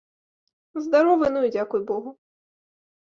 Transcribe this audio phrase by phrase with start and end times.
[0.85, 2.17] Здаровы, ну, і дзякуй богу!